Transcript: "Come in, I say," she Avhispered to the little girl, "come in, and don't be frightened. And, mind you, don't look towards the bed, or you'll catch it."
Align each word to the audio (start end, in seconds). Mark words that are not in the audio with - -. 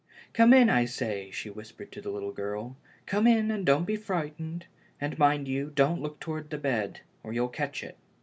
"Come 0.33 0.51
in, 0.51 0.67
I 0.67 0.85
say," 0.85 1.29
she 1.29 1.51
Avhispered 1.51 1.91
to 1.91 2.01
the 2.01 2.09
little 2.09 2.31
girl, 2.31 2.75
"come 3.05 3.27
in, 3.27 3.51
and 3.51 3.63
don't 3.63 3.85
be 3.85 3.95
frightened. 3.95 4.65
And, 4.99 5.19
mind 5.19 5.47
you, 5.47 5.71
don't 5.75 6.01
look 6.01 6.19
towards 6.19 6.49
the 6.49 6.57
bed, 6.57 7.01
or 7.21 7.33
you'll 7.33 7.49
catch 7.49 7.83
it." 7.83 7.99